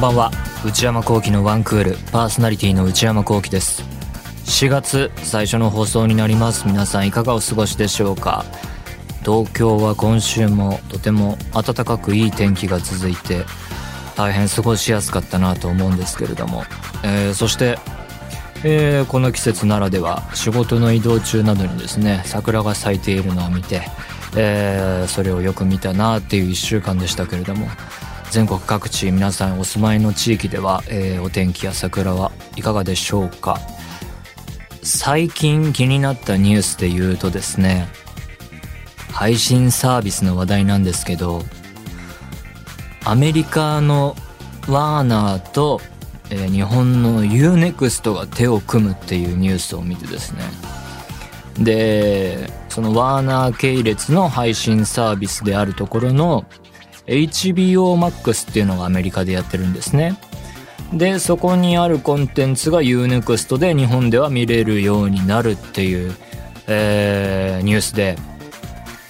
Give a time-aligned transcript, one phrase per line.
[0.00, 0.30] んばんは。
[0.64, 3.82] 内山聖輝のワンクールパーソナリティの内山聖輝です。
[4.46, 6.66] 4月最初の放送になります。
[6.66, 8.46] 皆さんいかがお過ごしでしょうか？
[9.26, 13.44] 東京は今週もとても暖かくいい天気が続いて
[14.16, 16.64] 大変過ごしやすかったなと思うんですけれども、
[17.04, 17.78] えー、そして、
[18.64, 23.82] えー、この季節ならでは仕事の移動中などにですね桜が咲いているのを見て、
[24.34, 27.66] えー、それをよく見たなっていう1週間でしたけれども。
[28.30, 33.58] 全国各地皆さんお住まいの地域では、えー、お天気や桜はいかがでしょうか。
[34.82, 37.88] 最近気になったニュースで言うとですね
[39.12, 41.42] 配信サービスの話題なんですけど
[43.04, 44.16] アメリカの
[44.68, 45.80] ワーナーと、
[46.30, 50.42] えー、日本の UNEXT が手を組むっていうニュースを見てですね。
[51.58, 56.46] でそのワーナー系列の配信サービスであるところの
[57.10, 60.16] HBO Max っていうのがアメリカでやってるんですね。
[60.92, 66.14] で、そこにあるコンテンツが UNEXT で日本では見れるようになるっていう、
[66.66, 68.16] えー、ニュースで。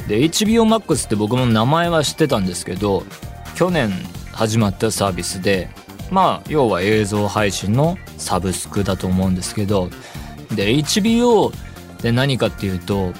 [0.08, 3.04] で、HBO Max って僕も名前は知ってたんですけど、
[3.54, 3.90] 去年
[4.32, 5.68] 始まったサービスで、
[6.10, 9.90] まあ、要は映像配信のサブスクだと思うんですけど、
[10.54, 11.52] で、HBO
[12.02, 13.12] で何かっていうと、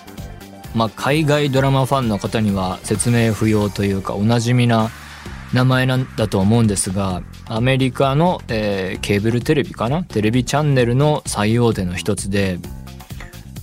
[0.75, 4.91] まあ、海外ドラマファンの方には説明不要というかおなじみな
[5.53, 10.05] 名前なんだと思うんですがアメリカの、えー、ケーブルテレビかな？
[10.05, 12.59] テレビチャンネルの最大手の一つで、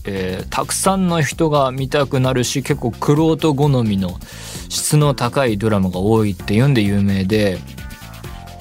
[0.05, 4.19] えー、たくさんの人が見たくなるし結構クロート好みの
[4.67, 7.58] 質の高いドラマが多いっていうんで有名で、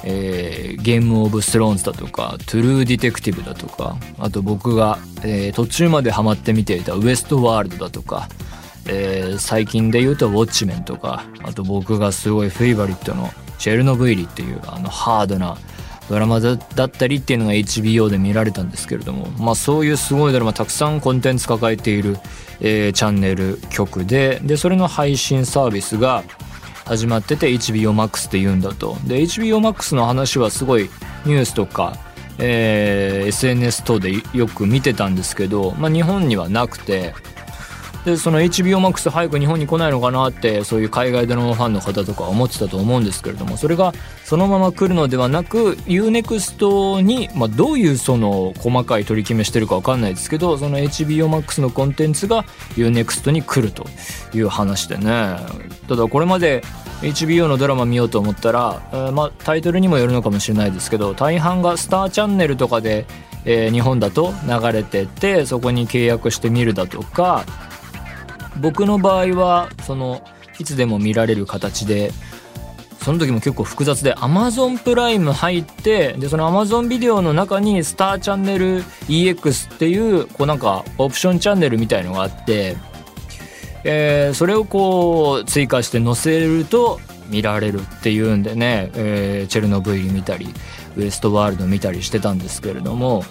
[0.08, 8.28] えー、ゲームオブスローンズだとかトゥルーディテクティブだとかあと僕が、えー、途中までハマって見ていたウエストワールドだとか
[8.89, 15.58] えー、最近で言うと「ウォッチメン」とかあと僕がすごいフェイバリットの「チェルノブイリ」っていうあのハードな
[16.08, 16.58] ドラマだっ
[16.90, 22.18] たりっていうのが HBO で見られたんですけれどもまあそういうすごいドラマたくさんコンテンツ抱えている、
[22.61, 26.22] えー、チャンネル局ででそれの配信サービスが
[26.86, 28.97] 始まってて HBO Max って言うんだと。
[29.07, 30.89] で HBO Max の話はすごい
[31.24, 31.98] ニュースとか
[32.39, 37.14] えー、SNS 等でよく見てたんですけど、まあ、日本にはなくて
[38.06, 43.92] でその HBO Max 早く日本に来ないのかなってそういう海外でのファンの方とか思ってたと思うんですけれどもそれが
[44.24, 52.45] そのまま来るのではなく UNEXT に、まあ、どういうその細かい取り決めしてるか分かんないですけどその HBO Max のコンテンツが
[52.77, 53.84] UNEXT に来ると
[54.33, 55.39] いう話でね。
[55.89, 56.62] ただこれまで
[57.02, 63.05] HBO のドラマ見ようと思ったら、えー、まあ、タイトルにもよるのかもしれないですけど大半がスターチャンネルとかで、
[63.45, 67.45] えー、日本だと流れててそこに契約してみるだとか
[68.61, 70.22] 僕の場合はその
[70.58, 72.11] いつでも見られる形で
[73.06, 82.77] その時も結構複雑で Amazon プライム入ってでその Amazon ビデオの中にスターチャンネル EX っていうこうなんかオプションチャンネルみたいのがあって、
[83.84, 90.48] えー、それをこう追加して載せると見られるっていうんでね、えー、チェルノブイリ見たり
[90.96, 93.24] ウエストワールド見たりしてたんですけれども、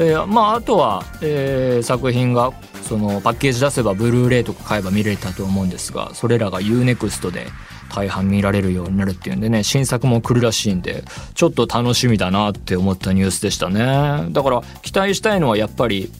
[0.00, 2.52] えー、まああとは、えー、作品が
[2.82, 7.46] そのパッケージ出せばブルーレイとか買えば見れたと思うんですがそれらが UNEXT で
[7.94, 14.28] 大半見られるようになるっていうんでね新作も来るらしいんでちょっと楽しみだなって思ったニュースでしたね。
[14.32, 16.10] だから期待したいのはやっぱり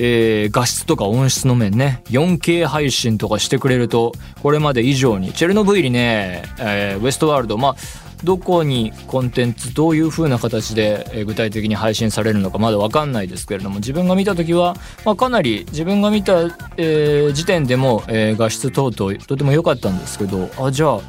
[0.00, 2.02] えー、画質とか音質の面ね。
[2.06, 4.12] 4K 配信とかしてくれると
[4.44, 14.74] これまで以上にチェルノブイリね、えー、ウエストワールドまあどこにコンテンツどういう風な形で具体的に配信されるのかまだ分かんないですけれども自分が見た時は、
[15.04, 16.42] まあ、かなり自分が見た、
[16.76, 21.00] えー、時点でも、えー、画質等々とても良かったんですけどあじゃあ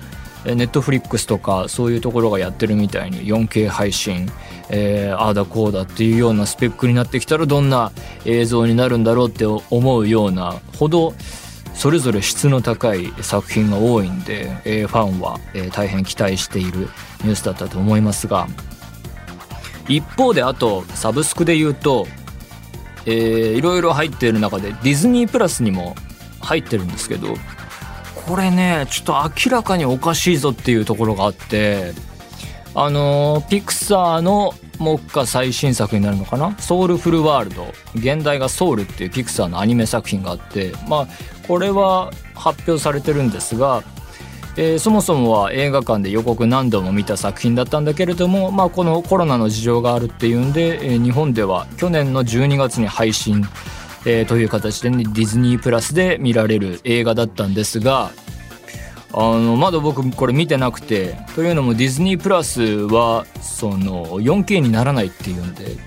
[0.45, 4.29] ネットフリックスとかそういうところがやってるみたいに 4K 配信、
[4.69, 7.91] えー、ああだこうだっていうようなスペックになってきたらどんな
[8.25, 11.13] 映像になるんだろうって思うようなほど
[11.79, 18.49] それぞれ質の高い作品が多いんで、えー、ファンは、えー、大変期待しているニュースだったと思いますが
[19.87, 22.05] 一方であとサブスクで言うと、
[23.05, 25.95] えー、いろいろ入っている中でディズニープラスにも
[26.41, 27.35] 入ってるんですけど
[28.27, 29.13] これねちょっと
[29.47, 31.93] 明らかにおかしいぞっていうところがあって
[32.75, 40.73] あのピクサーの目下最新作になるのかな「ソウルフルワールド」現代がソウルっていうピクサーのアニメ作品があって。
[40.87, 41.07] まあ
[41.49, 43.83] これは発表されてるんですが、
[44.55, 53.43] えー、そもそもは映画館で予告何度も見た作品だったんだけれども、まあ、このコロナの事情があるっていうんで、えー、日本では去年の12月に配信、
[54.05, 58.11] えー、という形で、ね、ディズニープラスで見られる映画だったんですが
[59.11, 65.77] あのまだ僕これ見てなくてというのもディズニープラスはその 4K にならないっていうんで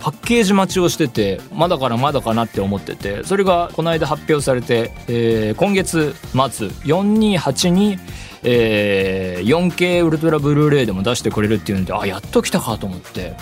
[0.00, 7.96] パッケージ待ちをしててまだからまだかなって思っててそれがこの間発表されて、えー、今月末428に、
[8.42, 13.34] えー、4K ウルトラブルーレイでも出してくれるっていうんであやっと来たかと思って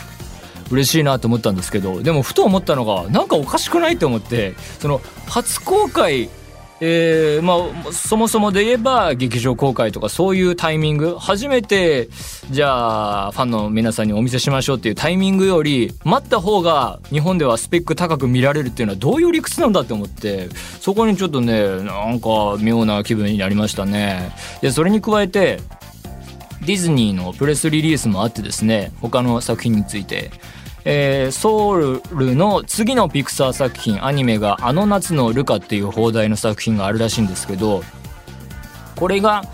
[0.70, 6.30] 嬉しいなと思ったんですけどでもふと思ったのがなんかおかしくないと思ってその初公開
[6.84, 7.58] えー、ま
[7.88, 12.08] あ、そもそもで言えば劇場公開とかそういうタイミング、初めて、
[12.50, 20.48] じゃあ、ファンの皆さんにお見せしましょうっていうタイミングより、待った方が日本ではスペック高く見られるっていうのはどういう理屈なんだって思って、
[20.80, 24.32] そこにちょっとね、なんか妙な気分になりましたね。
[24.60, 25.60] で、それに加えて、
[26.66, 30.32] ディズニーのプレスリリースもあってですね、他の作品について、
[30.84, 37.82] えー、ソウルの次のピクサー作品アニメが「あの夏のルカ」っていう邦題の作品があるらしいんですけど
[38.96, 39.44] これが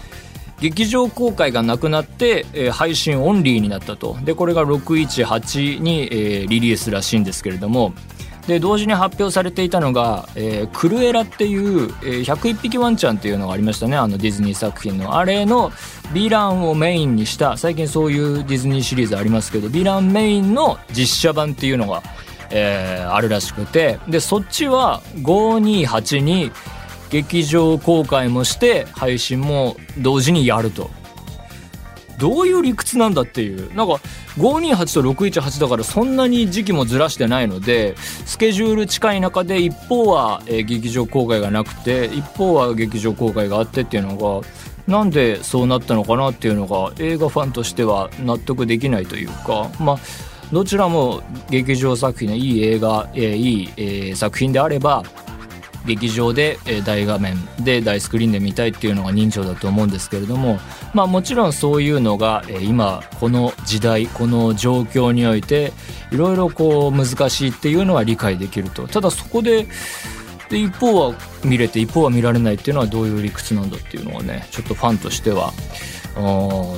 [0.60, 4.16] 劇場公開がなくなって、えー、配信オンリーになったと。
[4.24, 7.92] でこれが618に、えー、リリースらしいんですけれども
[8.48, 13.96] で同時に発表されていたのが、えー、クルエラっていう、えー、101匹ワンちゃんっていうのがありましたね。
[13.98, 15.18] あのディズニー作品の。
[15.18, 15.70] あれの
[16.14, 22.02] ヴィランをメインにした最近そういうディズニーシリーズありますけどヴィランメインの実写版っていうのが、
[22.50, 23.98] えー、あるらしくて。
[24.08, 26.50] でそっちは528に
[27.10, 30.90] 劇場公開もして配信も同時にやると。
[32.18, 33.74] どういう理屈なんだっていう。
[33.74, 34.00] なんか
[34.38, 44.46] 528と618だからそんなに時期もずらしてないのでスケジュール近い中で一方は、え劇場公開がなくて一方は劇場公開があってっていうのが
[44.86, 49.98] なんでそうなったのかなっていうのが映画ファンとしては納得できないというかまあ
[50.50, 55.04] どちらも劇場作品のいい映画、えー、いい、えー、作品であれば
[55.86, 60.58] 劇場で大画面で大スクリーンで見たいっていうのが人情だと思うんですけれども
[60.92, 65.72] まあもちろんそういうのが今この時代この状況において
[66.10, 68.86] いろいろこう難しいっていうのは理解できると。
[68.88, 69.66] ただそこで
[70.50, 71.14] で一方は
[71.44, 75.52] 見れて一方は見られないっていうのはどういう理屈なんだっていうのはねちょっとファンとしては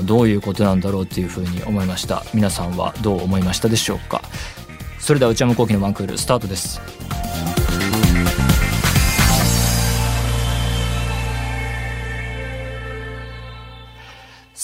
[0.05, 2.25] どういうことなんだろうっていうふうに思いました。
[2.35, 4.23] 皆さんはどう思いましたでしょうか。
[4.99, 6.81] それでは内山昂輝の1クールスタートです。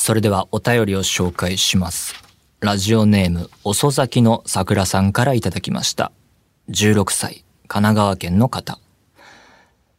[0.06, 2.14] それではお便りを紹介します。
[2.61, 6.12] ラジオネーム、遅咲きの桜さんからいただきました。
[6.70, 8.79] 16歳、神奈川県の方。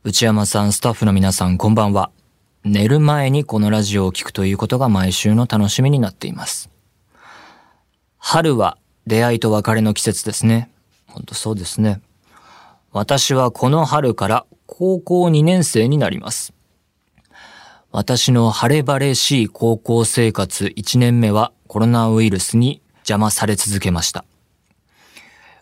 [0.06, 2.09] 内山さん、スタッフの皆さん、こんばんは。
[2.63, 6.69] 寝る前にこのラジオを聴くということが毎週の楽しみになっています。
[8.18, 8.77] 春は
[9.07, 10.71] 出会いと別れの季節ですね。
[11.07, 12.00] ほんとそうですね。
[12.94, 16.53] 私はこの春から高校2年生になります。
[17.92, 24.25] 私の晴れ晴れしい高校生活1年目はコロナウイルスに邪魔され続けました。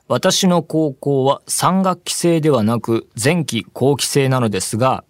[0.07, 5.03] 私の高校は3学期制ではなく前期後期制なのですが、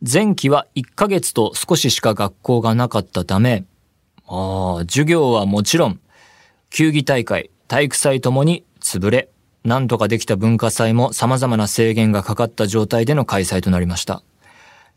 [0.00, 3.64] 前期は1ヶ月と少ししか学校がなかったため、
[4.26, 6.00] あ授業はもちろん、
[6.70, 9.28] 球技大会、体育祭ともに潰れ、
[9.64, 14.22] なんとかできた文化祭も様々な制限がかかった状態での開催となりました。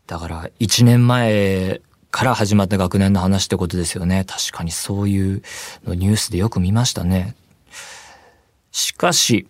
[0.06, 4.24] だから、1年前から始まった学年の話ってことですよね。
[4.24, 5.42] 確かにそういう
[5.84, 7.34] のニュースでよく見ましたね。
[8.70, 9.48] しかし、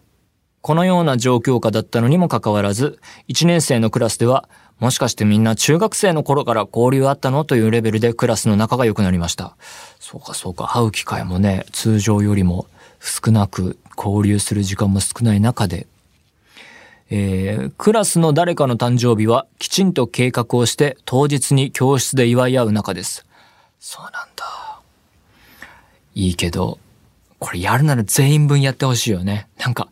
[0.63, 2.99] このような状況下だったのにもかかわらず、
[3.29, 4.49] 1年生のクラスでは、
[4.81, 9.57] もしかしてみんな中学生の頃から交流あったのというレベルでクラスの仲が良くなりました。
[10.01, 12.67] そうかそうか、会う機会もね、通常よりも
[13.01, 15.87] 少なく交流する時間も少ない中で、
[17.11, 23.25] えー、クラスの誰かの誕生日はきちんと計画をして当日に教室で祝い合う仲です。
[23.79, 24.81] そうなんだ。
[26.15, 26.79] いいけど、
[27.39, 29.49] これやるなら全員分やってほしいよね。
[29.59, 29.89] なんか、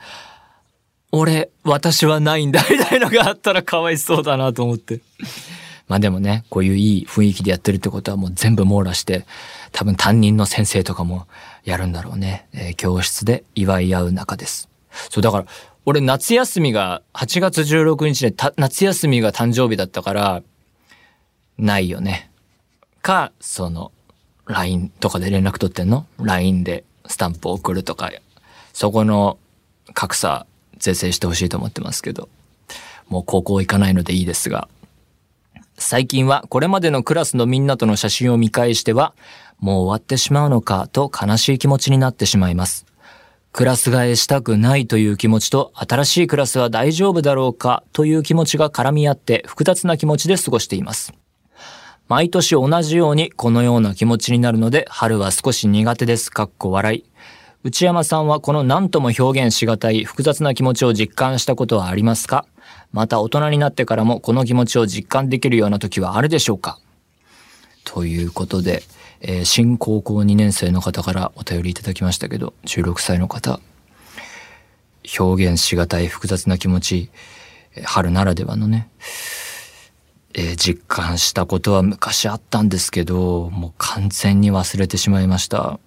[1.12, 5.00] 俺、私はないんだみたいなのがあったらかわいそうだなと思って。
[5.86, 9.26] まあでもね、こういういい雰囲気でやってるってことはもう全部網羅して、
[9.70, 11.28] 多分担任の先生とかも
[11.62, 12.48] やるんだろうね。
[12.52, 14.68] えー、教室で祝い合う仲です。
[15.10, 15.46] そう、だから、
[15.86, 20.42] 俺夏休みが、8月16日で夏休みが誕生日だったから、
[21.58, 22.30] ないよね。
[23.02, 23.92] か、その、
[24.46, 28.10] LINE とかで連絡取ってんの ?LINE でスタンプ送るとか、
[28.72, 29.38] そこの
[29.92, 30.46] 格差
[30.78, 32.30] 是正してほしいと思ってますけど、
[33.08, 34.68] もう高校行かないのでいいですが、
[35.76, 39.14] 最近はこれまでのクラスのみんなとの写真を見返しては、
[39.60, 42.86] もう終わってしまうのかと悲しい気持ちになってしまいます。
[43.56, 51.14] クラス替えしたくないという気持ちと、新しいクラスは大丈夫だろうかという気持ちが絡み合って複雑な気持ちで過ごしています。
[52.08, 56.32] 毎年同じようにこのような気持ちになるので、春は少し苦手です。
[56.32, 57.04] かっこ笑い。
[57.62, 62.46] 内山さんはこの何とも表現しがたい複雑な気持ちを実感したことはありますか？
[62.90, 66.80] また大人になってからもこの気持ちを実感できるような時はあるでしょうか？
[67.84, 68.82] ということで、
[69.26, 73.58] えー、新高校2年生の方からお便りいただきましたけど、16歳の方。
[75.18, 77.10] 表現しがたい複雑な気持ち、
[77.84, 78.90] 春ならではのね、
[80.34, 85.80] えー、実感したことは昔あったんですけど、もう完全に忘れてしまいました。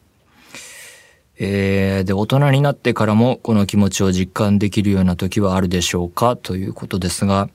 [1.37, 6.37] えー、で、大人になってからもこの気持ちを実感できるような時はあるでしょうか？
[6.37, 7.51] ということですが、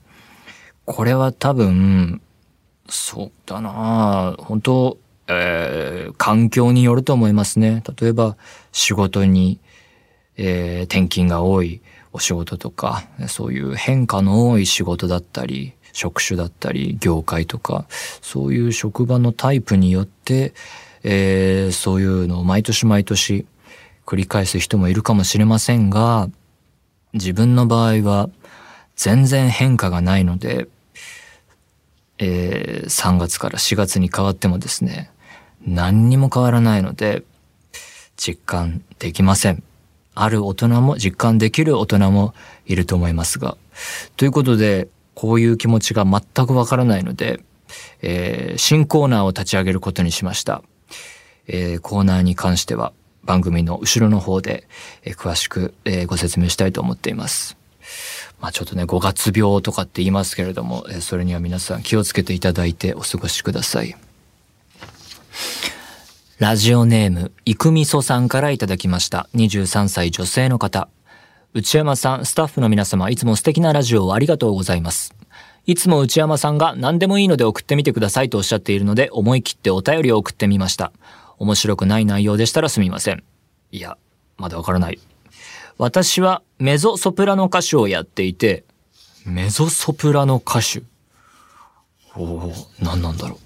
[0.85, 2.21] これは多分、
[2.87, 4.97] そうだな本当、
[5.27, 7.83] えー、環境によると思いますね。
[7.99, 8.37] 例えば、
[8.71, 9.59] 仕事に、
[10.37, 17.85] えー、転勤が多いお仕事とか、そういう変化の多い仕事だったり、職種だったり、業界とか、
[18.21, 20.53] そういう職場のタイプによって、
[21.03, 23.45] えー、そういうのを毎年毎年
[24.05, 26.29] 繰り返す人もいるかもしれませんが、
[27.13, 28.29] 自分の場合は
[28.95, 30.67] 全然変化がないので、
[32.17, 35.11] えー、3月から4月に変わってもですね、
[35.65, 37.23] 何にも変わらないので、
[38.17, 39.63] 実感できません。
[40.15, 42.33] ある大人も実感できる大人も
[42.65, 43.57] いると思いますが。
[44.17, 47.39] ということで、こういう気持ちが全くわからないので、
[48.01, 50.63] えー、新コーナーを立ち上げることにしました。
[51.47, 52.93] えー、コーナーに関しては
[53.23, 54.67] 番組の後ろの方で、
[55.03, 57.57] えー、詳しく、え、ご説明したいと思っています。
[58.39, 63.95] まあちょっとね、5月病とかって言いますけれども、え、それには皆さん気をつけていただいてお過ごしください。
[66.39, 69.29] ラジオネーム、いくみそさんからいただきました。
[69.35, 70.89] 23歳女性の方。
[71.53, 75.13] 内山さん、スタッフの皆様、いつも素敵なラジオをありがとうございます。
[75.65, 80.91] いつも内山さんが何でもいいので送ってみてくださいとおっしゃっているので、思い切ってお便りを送ってみました。
[81.37, 83.23] 面白くない内容でしたらすみません。
[83.71, 83.97] いや、
[84.37, 84.99] まだわからない。
[85.77, 88.65] 私はメゾソプラノ歌手をやっていて、
[89.25, 90.83] メゾソプラノ歌手？
[92.15, 93.39] おお、何なんだろう。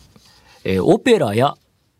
[0.63, 1.55] えー、オペラや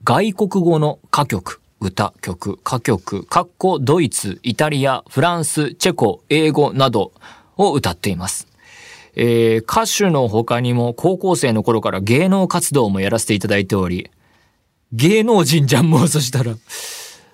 [0.09, 7.11] 外国語の歌曲、歌、曲、歌曲、かっこドイツ、イタリア、フランス、チェコ、英語など
[7.57, 8.47] を歌っています。
[9.17, 14.09] えー、歌手の他にも高校生の頃から芸能活動もやらせていただいており、
[14.93, 16.55] 芸能人じゃん、もうそしたら。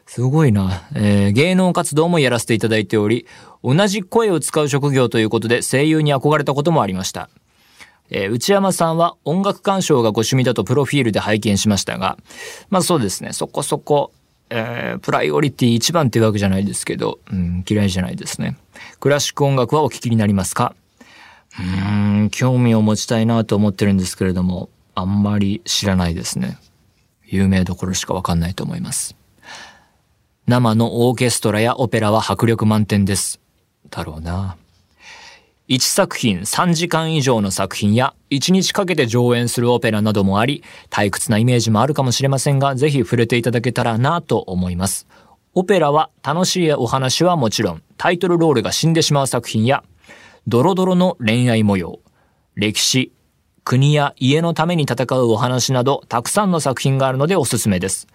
[0.07, 1.31] すごいな、えー。
[1.31, 3.27] 芸能活動もやらせていただいており、
[3.63, 7.29] 同じ声を使う職業ということで声優に憧れたこともありました。
[8.09, 12.17] えー、内山さんは音楽鑑賞がご趣味だとプロフィールで拝見しましたが、
[12.69, 14.11] まあそうですね、そこそこ
[14.55, 18.55] えー、プライオリティ一番っていうわけじゃないですけど、うん、嫌いじゃないですね。
[18.99, 20.75] クラシック音楽はお聴きになりますか？
[21.57, 21.63] う
[22.25, 26.59] ん、興味を持ちたいなと思ってるんですけれども、あんまり知らないですね。
[27.25, 29.15] 有名どころしかわかんないと思います。
[30.45, 33.39] 生のオーケストラやオペラは迫力満点です。
[33.89, 34.57] だろうな。
[35.69, 45.07] 1作品3時間以上の作品や1日かけて上演するオペラなどもあり、退屈なイメージもあるかもしれませんが、ぜひ触れていただけたらなと思います。
[45.53, 49.85] オペラは楽しいお話はもちろん、タイトルロールが死んでしまう作品や、
[50.47, 51.99] ドロドロの恋愛模様、
[52.55, 53.13] 歴史、
[53.63, 58.07] 国や家のために戦うお話など、たくさんの作品があるのでおすすめです。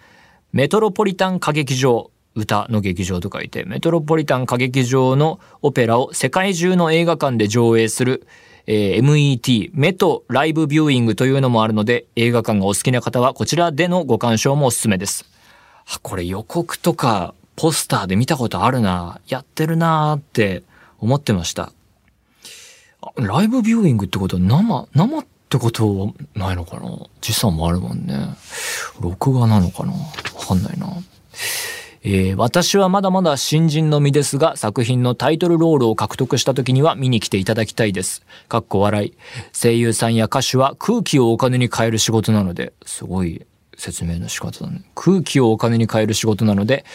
[0.51, 8.27] メトロポリタン歌劇場、歌の劇場と書いて、メトロポリタン歌劇場のオペラを世界中の映画館で上映する、
[8.67, 15.25] えー、MET、メトライブビューイングというのもあるので、映画館がお好きな方はこちらでのご鑑賞もおすすめです。
[15.91, 20.63] あ、これ予告とかポスターで見たことあるな、やってるなって
[20.99, 21.73] 思ってました。
[23.15, 26.89] ライブビューイングってことは生、生ってことはないのかな
[27.21, 28.35] 時差もあるもんね。
[28.99, 29.99] 録画なのかなわ
[30.47, 30.87] かんないな。
[32.03, 38.25] えー、私はまだまだ新人の身ですが、作品のタイトルロールを獲得した時には見に来ていただきたいです。
[38.47, 39.13] かっこ笑い。
[39.53, 43.45] 声優さんや歌手は空気をお金に変える仕事なので、すごい
[43.77, 44.83] 説明の仕方だね。
[44.95, 46.85] 空気をお金に変える仕事なので、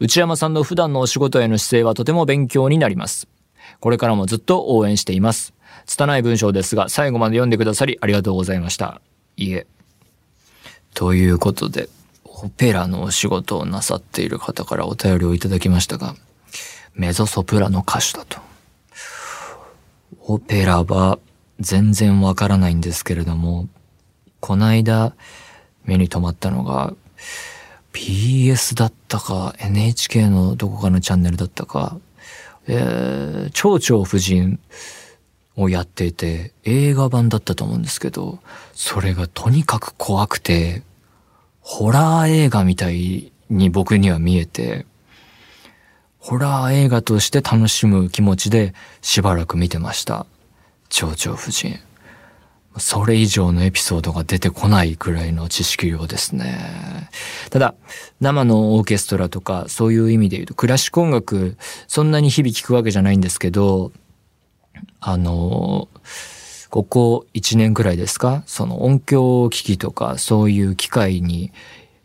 [0.00, 3.28] 内山さんの普段のお仕事への姿勢はとても勉強になります。
[3.80, 5.52] これからもずっと応援しています。
[5.84, 9.00] 拙い文章ですが、最後まで読んでくださりありがとうございました。
[9.36, 9.66] いえ。
[10.94, 11.88] ということで、
[12.42, 16.14] オペラのお仕事をなさっている方からお便りをいただきましたが、
[16.94, 18.38] メゾソプラノ歌手だと。
[20.26, 21.18] オペラは
[21.60, 23.68] 全然わからないんですけれども、
[24.40, 25.14] こないだ
[25.84, 26.92] 目に留まったのが、
[27.94, 31.98] PS だったか NHK のどこかのチャンネルだったか、
[32.68, 34.60] えー、蝶々夫人
[35.56, 38.40] をやっていて、映画版だったと思うんですけど、
[38.74, 40.82] それがとにかく怖くて、
[41.68, 44.86] ホラー映画みたいに僕には見えて、
[46.20, 50.26] ホラー映画として楽しむ気持ちでしばらく見てました。
[50.90, 51.80] 蝶々夫人。
[52.78, 57.10] それ以上のエピソードが出てこないくらいの知識量ですね。
[57.50, 57.74] ただ、
[58.20, 61.56] 生のオーケストラとかそういう意味で言うとクラシック音楽
[61.88, 63.90] そんなに日々聞くわけじゃないんですけど、
[65.00, 65.88] あの、
[66.70, 68.42] ここ1年くらいですか？
[68.46, 71.52] その音響機器とかそういう機械に、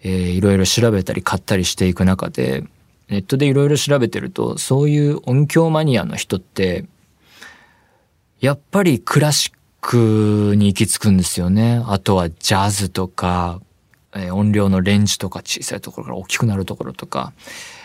[0.03, 2.63] えー、いろいろ調べたり買ったりしていく中で、
[3.09, 6.85] ネットでいろいろ調べてると、そういう音響マニアの人って、
[8.39, 11.83] やっぱりクラシックに行き着くんですよね。
[11.87, 13.59] あとはジャズとか、
[14.13, 17.33] えー、音量のレンジとか小さいところから大きくなるところとか、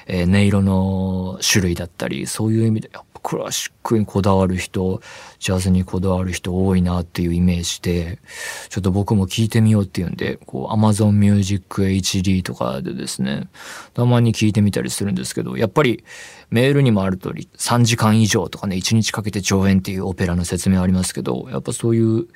[0.06, 5.02] えー、音色の種類だったり、そういう意味でやっクラシックにこだわる人、
[5.40, 8.21] ジャズにこだわる人多いなっていうイメージで、
[8.68, 13.49] ちょっと僕も聞いてみようっていうんで、こう Amazon Music HD とかでですね、
[13.95, 16.04] たまに聞いてみたりするんですけど、やっぱり
[16.50, 22.28] メールにもある通り3時間以上とかね、1日かけて上演っていうオペラの説明ありますけど、やっぱそういう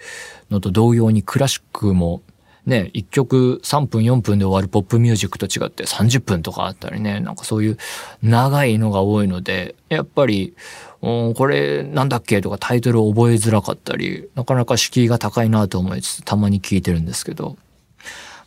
[0.50, 2.20] のと同様にクラシックも
[2.66, 7.78] ね、一曲3分4分で終わるポップミュージックと違って30分とかあったりね、なんかそういう
[8.22, 10.54] 長いのが多いので、やっぱり、
[11.00, 17.56] これなんだっけとかタイトル覚えづらかったり、なかなか敷居が高いなと思いつつたまに聞いてるんですけど、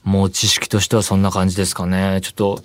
[0.03, 2.19] もう知識としてはそんな感じですかね。
[2.21, 2.61] ちょっと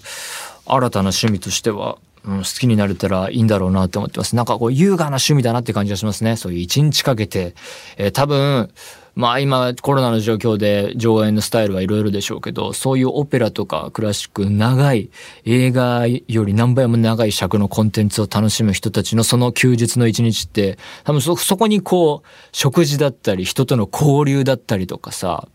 [0.67, 4.37] 新たな趣味としては、うん、好きになれたらいいんだろうなって思ってます。
[4.37, 6.37] なんかこう優雅な趣味だなって感じがしますね。
[6.37, 7.55] そういう一日かけて、
[7.97, 8.71] えー、多分、
[9.19, 15.11] まあ今コロナの状況で上演のスタイルはいろいろでしょうけど、そういうオペラとかクラシック長い
[15.45, 25.49] 映画より何倍も長い尺のコンテンツを楽しむ人たちのその休日の一日って、多分そ、そこにこう、食事だったり人との交流だったりとかさ、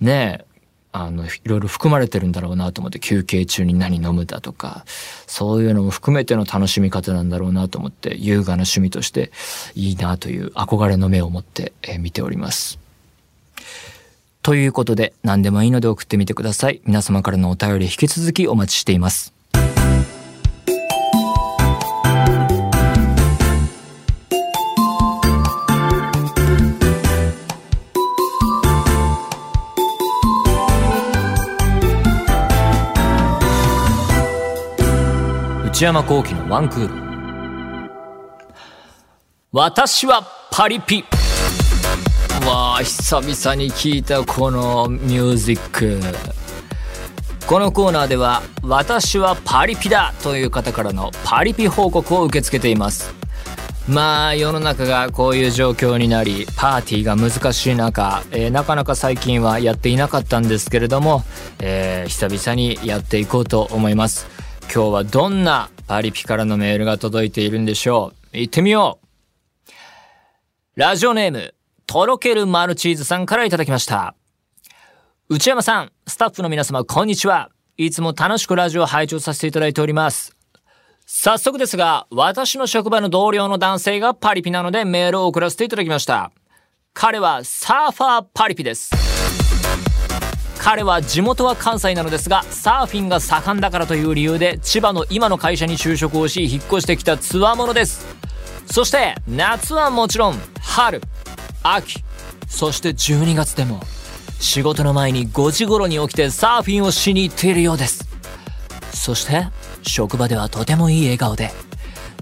[0.00, 0.46] ねえ、
[0.92, 4.84] あの、いろいろ含まれてるんだろうなと思って休憩中に何飲むだとか、
[5.26, 9.32] そういうのも含めての楽しみ方なんだろうなと思って、優雅な趣味として
[9.74, 12.78] いいなという憧れの目を持って、見ております。
[14.42, 16.80] ということで、何でもいいので送ってみてください。
[16.84, 19.34] 皆様からのお便り引き続きお待ちしています。
[35.78, 37.08] 内山幸輝のワンクール。
[39.52, 41.04] 私はパリピ。
[42.46, 46.00] わあ久々に聞いたこのミュージック。
[47.46, 53.14] このコーナーでは「私はパリピだ!」という方からのパリピ報告を受け付けています。
[53.88, 61.24] まあ世の中がこういう状況になりパーティーが難しい中、えー、なかなか最近はやっていなかったんですけれども、
[61.60, 64.26] えー、久々にやっていこうと思います。
[64.72, 68.36] 今日はどんなパリピからのメールが届いているんでしょう？
[68.36, 68.98] 行ってみよ
[69.66, 69.70] う。
[70.76, 71.54] ラジオネーム
[71.88, 74.14] とろけるマルチーズさんからいただきました。
[75.30, 77.48] 内山さん、スタッフの皆様、こんにちは。
[77.78, 80.36] いつも楽しくラジオを拝聴させていただいております。
[81.06, 86.30] 早速ですが、私の職場の同僚の男性がパリピなのでメールを送らせていただきました。
[86.92, 88.90] 彼はサーファーパリピです。
[90.58, 98.04] 彼は地元は関西なのですが、サーフィンが盛んだからという理由で千葉の今の会社に就職をし、引っ越してきたつわものです。
[98.70, 101.00] そして、夏はもちろん、春、
[101.62, 102.04] 秋。
[102.48, 103.80] そして12月でも
[104.40, 108.08] 仕事の前に5時頃に起きてサーフィンをしに行っているようです。
[108.94, 109.48] そして
[109.82, 111.50] 職場ではとてもいい笑顔で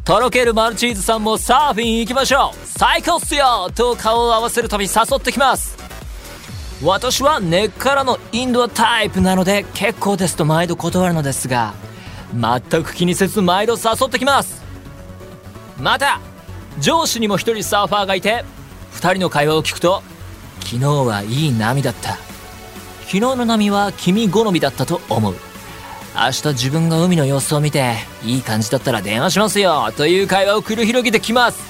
[0.04, 2.56] とろけるマルチーズさんもサーフィン行きましょう。
[2.64, 5.76] 最高っすよと顔を合わせるたび誘ってきます。
[6.82, 11.74] 私は根っからのインドアタイプなので結構ですと毎度断るのですが
[12.34, 14.62] 全く気にせず毎度誘ってきます。
[15.80, 16.20] また
[16.78, 18.44] 上司にも一人サーファーがいて
[18.96, 20.02] 2人の会話を聞くと
[20.60, 22.16] 昨日はいい波だった。
[23.04, 25.36] 昨日の波は君好みだったと思う。
[26.16, 29.92] 明日自分が海の様子を見ていい感じだったら電話しますよ。
[29.96, 31.60] という会話を繰り広げてきます。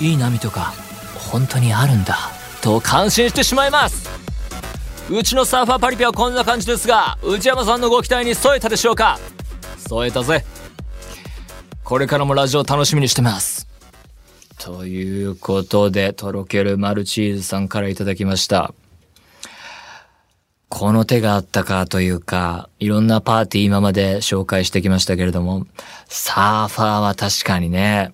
[0.00, 0.74] いい波とか
[1.30, 2.16] 本当にあるんだ。
[2.62, 4.08] と感心してしまいます。
[5.10, 9.18] うちのサーファーパリピはこんな感じですが内山さんのご期待に添えたでしょうか？
[9.88, 10.44] 添えたぜ。
[11.84, 13.68] これからもラジオ楽しみにしてます。
[14.58, 18.74] ということで、とろけるマルチーズさんからいただきました。
[20.68, 25.66] この手があったかというか、いろんなパーティー今まで紹介してきましたけれども、
[26.08, 28.12] サーファーは確かにね、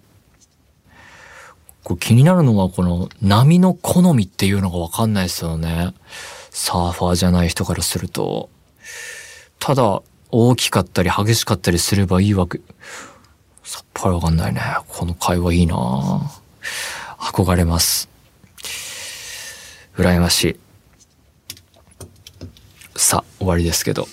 [1.85, 5.95] これ気になるのはこの波の好みっていうのがわかんないですよね。
[6.51, 8.51] サーファーじゃない人からすると。
[9.59, 12.61] ただ、大きかったり激しかったりすればいいわけ。
[13.73, 14.61] さっぱりわかんないね。
[14.87, 15.75] この会話いいな
[17.19, 18.07] 憧れます。
[19.97, 20.57] 羨ましい。
[22.95, 24.07] さ、終わりですけど。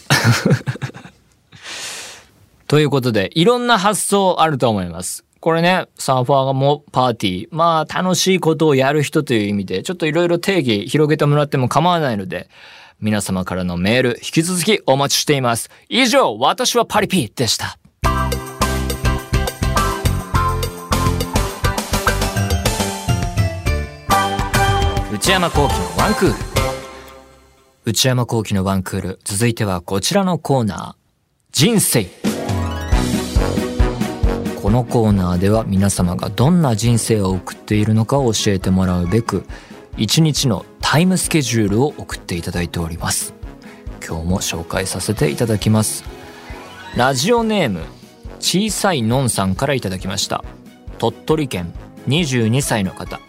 [2.67, 5.25] ということで、いろんな発想あると思います。
[5.41, 12.49] これね、サーファーがもパーティー、まあ楽しいことをやる人という意味で、ちょっといろいろ定義広げてもらっても構わないので、
[13.01, 15.69] 皆様からのメール、引き続きお待ちしています。
[15.89, 17.78] 以上、私はパリピでした。
[25.19, 26.33] 内山幸喜のワンクール。
[27.83, 29.19] 内山幸喜のワンクール。
[29.25, 30.95] 続いてはこちらのコーナー。
[31.51, 32.05] 人生。
[34.61, 39.43] このコーナーでは皆様がどんな人生を送っているのかを教えてもらうべく
[39.97, 43.33] 一日のタイムスケジュールを送っていただいております
[44.07, 46.05] 今日も紹介させていただきます
[46.95, 47.81] ラジオネーム
[48.39, 50.45] 小さいのんさんからいただきました
[50.97, 51.73] 鳥取県
[52.07, 53.19] 22歳の方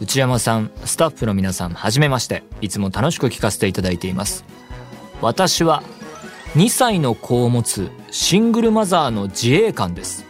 [0.00, 4.44] 内山さんスタッフの皆さんはじめましていつも楽しく聞かせていただいています
[5.20, 5.82] 私は
[6.54, 10.26] 2歳の子を持つシングルマザーの自衛官です。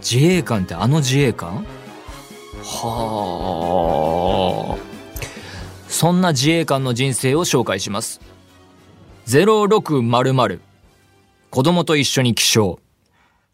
[0.00, 1.66] 自衛官ってあの自衛官？
[2.62, 2.88] は
[4.74, 4.82] あ。
[5.86, 8.22] そんな自衛官の人生を紹介します。
[9.26, 10.60] 0600
[11.50, 12.80] 子供と一緒に起床。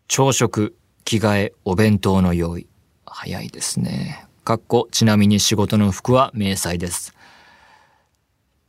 [0.07, 2.69] 朝食、着替え、お弁当の用意。
[3.05, 4.28] 早いですね。
[4.49, 7.13] かっこ、ちなみに仕事の服は明細です。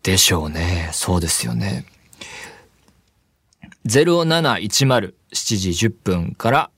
[0.04, 0.90] でしょうね。
[0.92, 1.86] そうですよね。
[3.86, 6.70] 0710 7時10分から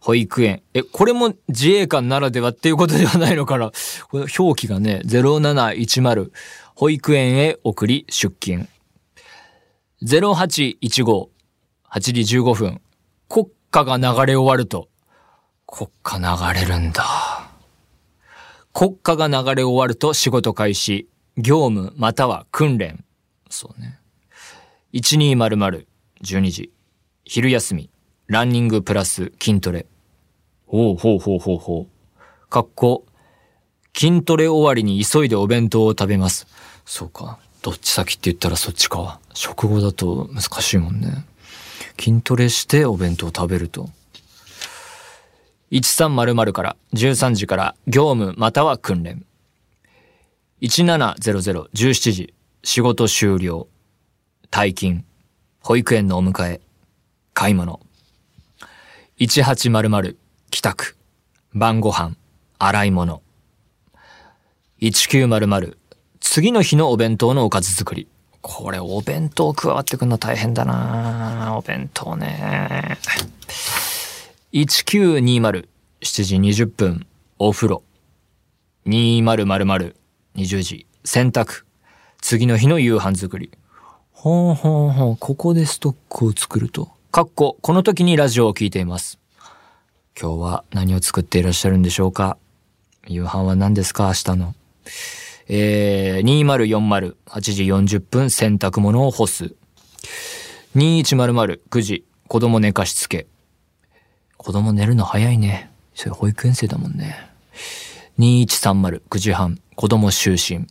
[0.00, 0.64] 保育園。
[0.74, 3.70] え、これも自衛官ならではっていうことではないのかな？
[4.10, 6.32] この表記がね、0710
[6.74, 8.68] 保育園へ送り出勤。
[10.02, 11.28] 0815
[11.92, 12.80] 8時15分。
[13.28, 14.88] 国歌が流れ終わると、
[15.64, 17.04] 国歌流れるんだ。
[18.78, 21.08] 国歌が流れ終わると仕事開始。
[21.36, 23.04] 業務または訓練。
[23.50, 23.98] そうね。
[24.94, 25.84] 1200
[26.22, 26.72] 12時。
[27.24, 27.90] 昼休み。
[28.28, 29.86] ランニングプラス筋トレ。
[30.68, 32.48] ほうほうほうほうほう。
[32.48, 33.04] かっこ、
[33.96, 36.46] 筋トレ終わりに急いでお弁当を食べます。
[36.86, 37.40] そうか。
[37.62, 39.18] どっち先って言ったらそっちか。
[39.34, 41.26] 食後だと難しいもんね。
[41.98, 43.90] 筋トレしてお弁当を食べると。
[45.70, 49.24] 1300から13時から業務または訓練。
[50.62, 51.14] 1700、
[51.72, 53.68] 17時、仕事終了。
[54.50, 55.04] 退勤。
[55.60, 56.60] 保育園のお迎え、
[57.34, 57.80] 買い物。
[59.18, 60.16] 1800
[60.50, 60.96] 帰宅、
[61.52, 62.16] 晩ご飯、
[62.58, 63.22] 洗い物。
[64.80, 65.76] 1900
[66.20, 68.08] 次の日のお弁当のおかず作り。
[68.40, 72.96] これお弁当加わってくんの大変だなお弁当ね。
[74.50, 75.68] 1920
[76.00, 77.06] 7時20分、
[77.38, 77.82] お風呂。
[78.86, 79.94] 2000
[80.36, 81.64] 20時、洗濯。
[82.22, 83.50] 次の日の夕飯作り。
[84.10, 86.88] ほうほうほう、ここでストックを作ると。
[87.10, 89.18] かっこ、この時にラジオを聞いています。
[90.18, 92.38] 今日は何を作っていらっしゃるんでしょうか？
[93.06, 94.06] 夕飯は何ですか？
[94.06, 94.54] 明日の。
[95.48, 99.54] えー、2040、8時40分洗濯物を干す。
[100.74, 103.26] 2100、9時、子供寝かしつけ。
[104.38, 105.70] 子供寝るの早いね。
[105.94, 107.28] それ保育園生だもんね。
[108.18, 110.66] 2130、9時半、子供就寝。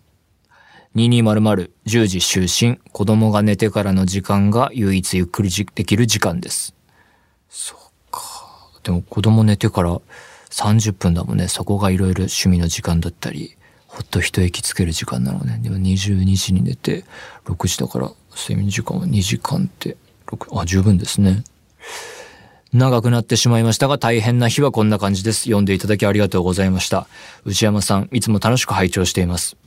[0.95, 6.73] 2200、10時就寝、子供が寝てからの時間が唯一ゆっくりできる時間です。
[7.49, 7.77] そう
[8.09, 8.21] か。
[8.83, 9.99] でも子供寝てから
[10.49, 11.49] 30分だもんね。
[11.49, 15.59] そこがいろいろ趣味の時間だったり、ほっと一息つける時間なのね。
[15.61, 17.03] でも22時に寝て、
[17.45, 19.97] 6時だから睡眠時間は2時間って、
[20.53, 21.43] あ、十分ですね。
[22.77, 25.45] 長くなってしまいましたが大変な日はこんな感じです。
[25.45, 27.07] 読んでいただきありがとうございました。
[27.43, 29.57] 内山さん、いつも楽しく拝聴しています。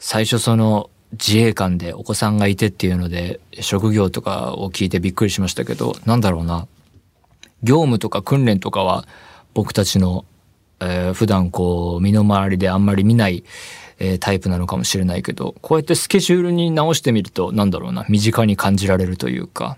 [0.00, 6.66] 最初その自衛官でお子さんがいてっていうので、職業とかを聞いてびっくりしましたけど、なんだろうな。
[7.62, 9.06] 業務とか訓練とかは
[9.54, 10.24] 僕たちの、
[10.80, 13.44] えー、普段こう身の回りであんまり見ない、
[14.00, 19.76] えー、タイプなのかもしれないけど、こうやってスケジュールに直してみると、なんだろうな、身近に感じられるというか、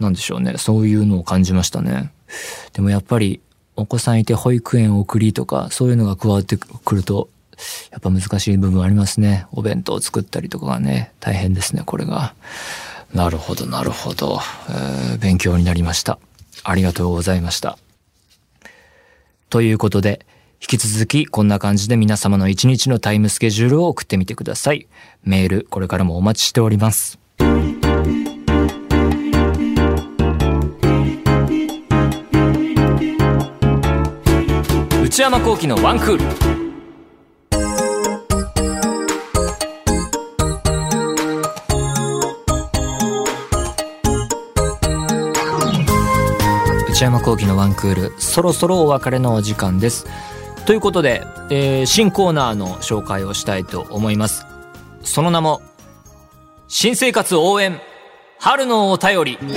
[0.00, 0.54] なんでしょうね。
[0.58, 2.12] そういうのを感じましたね。
[2.72, 3.40] でもやっぱり、
[3.76, 7.28] お子さんいて保育園送りとか、そういうのが加わってくると、
[7.92, 9.46] やっぱ難しい部分ありますね。
[9.52, 12.34] お弁当を作ったりとかがね、大変ですね、これが。
[13.14, 16.18] なるほど、なるほど、えー、勉強になりました。
[16.64, 17.78] ありがとうございました。
[19.50, 20.26] ということで、
[20.62, 24.86] 引き続きこんな感じで皆様の一日のタイムスケジュールを送ってみてください。
[25.24, 27.18] メール、これからもお待ちしております。
[35.02, 36.24] 内山幸喜のワンクール。
[46.88, 50.06] 内山幸喜のワンクール、そろそろお別れのお時間です。
[50.66, 54.46] ということで、えー、新コーナーの紹介をしたいと思います。
[55.02, 55.60] その名も、
[56.68, 57.80] 新生活応援、
[58.38, 59.38] 春のお便り。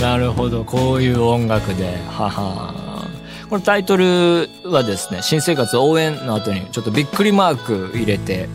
[0.00, 3.06] なるほどこういう音楽ではは
[3.48, 8.48] このタイトルはですね新生活応援の後にちょっとびっくりマーク入れて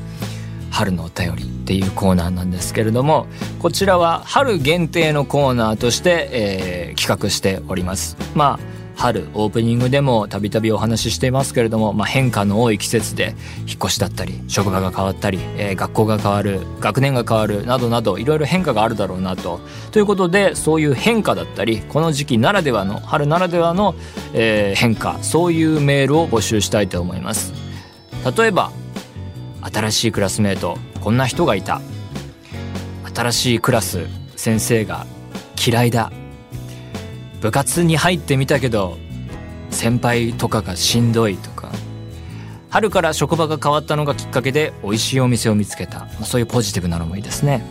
[0.71, 3.27] 春のお便りっていうコーナーなんですけれども
[3.59, 19.61] こちらは春限定のコーナーとして、えー、企画しておりますまあ春オープニングでもたびたびお話ししていますけれども、まあ、変化の多い季節で引っ越しだったり職場が変わったり、えー、学校が変わる学年が変わるなどなどいろいろ変化があるだろうなと。
[19.91, 23.95] ということでそういう変化だったりこの時期ならではの春ならではの、
[24.33, 27.53] えー、変化そういうメールを募集したいと思います。
[28.37, 28.73] 例えば
[29.61, 31.81] 新しいクラスメートこんな人がいた。
[33.13, 35.05] 新しいクラス先生が
[35.65, 36.11] 嫌いだ。
[37.41, 38.97] 部活に入ってみたけど
[39.69, 41.71] 先輩とかがしんどいとか。
[42.69, 47.65] 春から職場が変わったのがきっかけで美味しいお店を見つけた、まあ、そういうポジティブなのもいいですね。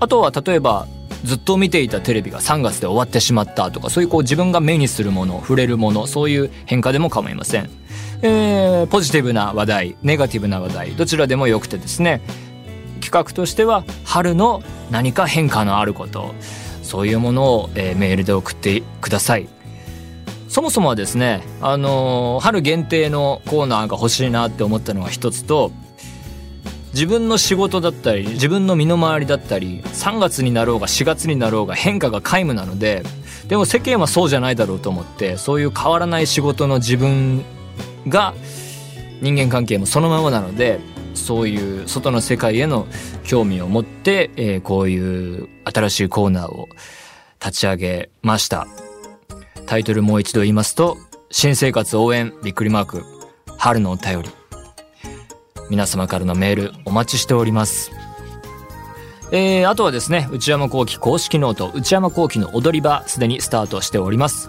[0.00, 0.86] あとは例えば
[1.24, 7.68] ずっと見ていたテレビが3月で終わってしまったとかそういうこう自分が目にするもの触れるものそういう変化でも構いません、
[8.22, 12.20] えー、ポジティブな話題ネガティブな話題どちらでもよくてですね
[13.00, 16.34] 企画としては春の何か変化のあること
[16.82, 19.48] そういうものを、えー、メールで送ってください。
[20.48, 25.70] そもそもはですね、あのー、春限定のコーナーが欲しいなって思ったのが一つと
[26.94, 33.02] 自分の仕事だったり自分の身の回りだったり3月になろうが4月になろうが変化が皆無なので
[33.46, 37.44] でも世間はそうじゃないだろうと思ってそういう変わらない仕事の自分
[38.06, 38.34] が
[39.20, 40.80] 人間関係もそのままなので
[41.14, 42.86] そういう外の世界への
[43.24, 46.68] 興味を持って、えー、こういう新しいコーナーを
[47.44, 48.66] 立ち上げました。
[49.66, 50.96] タイトルもう一度言いますと、
[51.30, 53.04] 新生活応援びっくりマーク、
[53.58, 54.30] 春のお便り。
[55.68, 57.90] 皆様からのメールお待ちしております。
[59.30, 64.48] えー、あとはですね、内山昂輝公式 note、内山昂輝の踊り場、すでにスタートしております。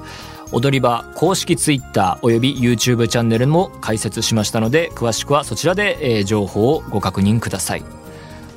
[0.52, 7.84] 踊り場公式 Twitter および YouTube チャンネルも開設しましたので詳しくはそちらで、えー、情報をご確認ください。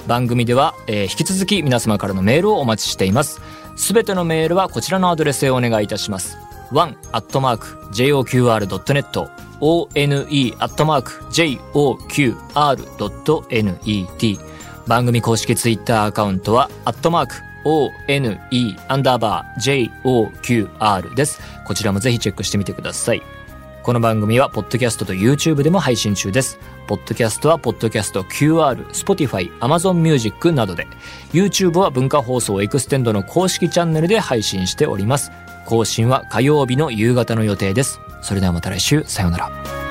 [0.06, 3.40] 番組では、えー、引き続き皆様からのメールをお待ちしています。
[3.76, 6.36] すべてのメールはこちらのアドレスへお願いいたします。
[6.72, 7.52] one.joqr.net
[9.60, 10.12] one.joqr.net
[14.88, 18.38] 番組公式ツイッターアカウントは、アットマーク、one
[18.88, 21.40] アンダーバー joqr です。
[21.64, 23.22] こちらもぜひチェックしてみてください。
[23.82, 26.58] この番組は、ポッドキャストと YouTube でも配信中です。
[26.86, 30.86] ポッドキャストは、ポッドキャスト QR、Spotify、Amazon Music などで、
[31.32, 35.32] YouTube は文化放送エクステンドの公式チャンネルで配信しております。
[35.66, 37.98] 更新は火曜日の夕方の予定です。
[38.20, 39.81] それではまた来週、さようなら。